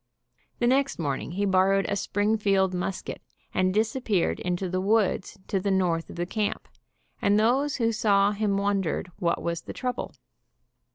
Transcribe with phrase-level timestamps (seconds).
[0.57, 3.21] The next morning he borrowed a Springfield musket
[3.53, 6.67] and disappeared in the woods to the north of camp,
[7.21, 10.15] and those who saw him wondered what was the trouble.